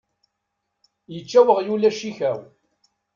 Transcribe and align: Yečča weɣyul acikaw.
Yečča 1.13 1.39
weɣyul 1.47 1.87
acikaw. 1.89 2.39